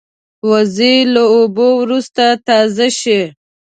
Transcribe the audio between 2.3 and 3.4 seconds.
تازه شي